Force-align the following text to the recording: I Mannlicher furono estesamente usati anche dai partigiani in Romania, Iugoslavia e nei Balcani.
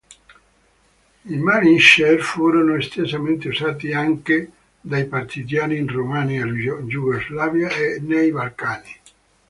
I 1.25 1.35
Mannlicher 1.37 2.19
furono 2.21 2.73
estesamente 2.73 3.49
usati 3.49 3.93
anche 3.93 4.51
dai 4.81 5.05
partigiani 5.05 5.77
in 5.77 5.87
Romania, 5.87 6.43
Iugoslavia 6.43 7.69
e 7.69 7.99
nei 7.99 8.31
Balcani. 8.31 8.95